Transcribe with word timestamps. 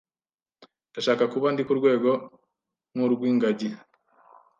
Ndashaka 0.89 1.23
kuba 1.33 1.47
ndi 1.51 1.61
ku 1.67 1.73
rwego 1.79 2.11
nk’urw’Ingagi 2.93 3.69